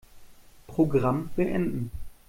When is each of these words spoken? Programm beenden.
Programm 0.65 1.29
beenden. 1.37 1.91